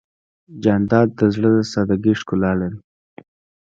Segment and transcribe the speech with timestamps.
[0.63, 2.79] جانداد د زړه د سادګۍ ښکلا لري.